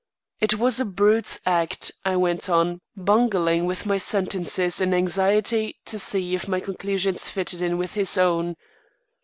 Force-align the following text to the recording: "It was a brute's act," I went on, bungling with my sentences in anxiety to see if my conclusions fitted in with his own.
"It 0.39 0.55
was 0.57 0.79
a 0.79 0.85
brute's 0.85 1.39
act," 1.45 1.91
I 2.03 2.15
went 2.15 2.49
on, 2.49 2.79
bungling 2.97 3.65
with 3.67 3.85
my 3.85 3.97
sentences 3.97 4.81
in 4.81 4.95
anxiety 4.95 5.77
to 5.85 5.99
see 5.99 6.33
if 6.33 6.47
my 6.47 6.59
conclusions 6.59 7.29
fitted 7.29 7.61
in 7.61 7.77
with 7.77 7.93
his 7.93 8.17
own. 8.17 8.55